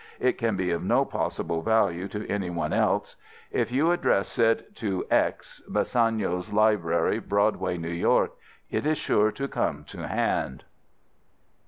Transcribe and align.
It 0.19 0.39
can 0.39 0.55
be 0.55 0.71
of 0.71 0.83
no 0.83 1.05
possible 1.05 1.61
value 1.61 2.07
to 2.07 2.27
any 2.27 2.49
one 2.49 2.73
else. 2.73 3.15
If 3.51 3.71
you 3.71 3.91
address 3.91 4.39
it 4.39 4.75
to 4.77 5.05
X, 5.11 5.61
Bassano's 5.67 6.51
Library, 6.51 7.19
Broadway, 7.19 7.77
New 7.77 7.87
York, 7.89 8.31
it 8.71 8.83
is 8.87 8.97
sure 8.97 9.31
to 9.33 9.47
come 9.47 9.83
to 9.89 10.07
hand." 10.07 10.63